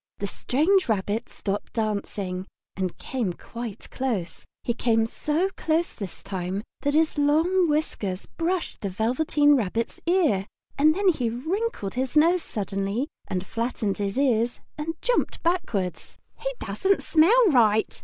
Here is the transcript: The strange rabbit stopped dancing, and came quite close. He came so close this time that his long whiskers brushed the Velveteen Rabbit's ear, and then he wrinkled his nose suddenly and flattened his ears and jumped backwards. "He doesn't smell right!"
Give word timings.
The 0.17 0.25
strange 0.25 0.89
rabbit 0.89 1.29
stopped 1.29 1.73
dancing, 1.73 2.47
and 2.75 2.97
came 2.97 3.33
quite 3.33 3.87
close. 3.91 4.43
He 4.63 4.73
came 4.73 5.05
so 5.05 5.51
close 5.55 5.93
this 5.93 6.23
time 6.23 6.63
that 6.81 6.95
his 6.95 7.19
long 7.19 7.69
whiskers 7.69 8.25
brushed 8.25 8.81
the 8.81 8.89
Velveteen 8.89 9.53
Rabbit's 9.55 9.99
ear, 10.07 10.47
and 10.75 10.95
then 10.95 11.09
he 11.09 11.29
wrinkled 11.29 11.93
his 11.93 12.17
nose 12.17 12.41
suddenly 12.41 13.09
and 13.27 13.45
flattened 13.45 13.99
his 13.99 14.17
ears 14.17 14.59
and 14.75 14.99
jumped 15.03 15.43
backwards. 15.43 16.17
"He 16.35 16.49
doesn't 16.59 17.03
smell 17.03 17.45
right!" 17.49 17.95